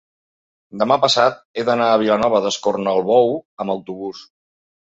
demà 0.83 0.97
passat 1.03 1.37
he 1.61 1.67
d'anar 1.69 1.91
a 1.91 1.99
Vilanova 2.05 2.41
d'Escornalbou 2.47 3.33
amb 3.35 3.75
autobús. 3.75 4.27